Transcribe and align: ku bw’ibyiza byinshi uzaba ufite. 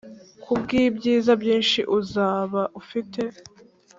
ku 0.43 0.51
bw’ibyiza 0.61 1.31
byinshi 1.41 1.79
uzaba 1.99 2.61
ufite. 2.81 3.21